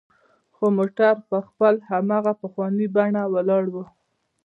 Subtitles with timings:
[0.55, 3.75] خو موټر پر خپل هماغه پخواني بڼه ولاړ و.